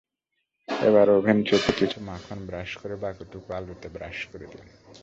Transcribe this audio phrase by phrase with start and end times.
[0.69, 4.65] এবার ওভেন ট্রেতে কিছুটা মাখন ব্রাশ করে বাকিটুকু আলুতে ব্রাশ করে দিন।